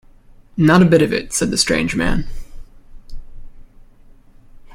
[0.57, 2.25] "Not a bit of it," said the strange man.